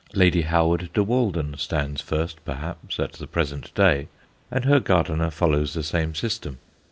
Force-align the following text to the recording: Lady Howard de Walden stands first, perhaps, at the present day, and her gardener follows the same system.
Lady 0.15 0.41
Howard 0.41 0.89
de 0.95 1.03
Walden 1.03 1.55
stands 1.59 2.01
first, 2.01 2.43
perhaps, 2.43 2.99
at 2.99 3.11
the 3.13 3.27
present 3.27 3.71
day, 3.75 4.07
and 4.49 4.65
her 4.65 4.79
gardener 4.79 5.29
follows 5.29 5.75
the 5.75 5.83
same 5.83 6.15
system. 6.15 6.57